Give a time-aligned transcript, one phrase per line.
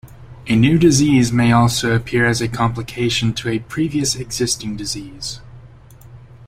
[0.47, 5.41] A new disease may also appear as a complication to a previous existing disease.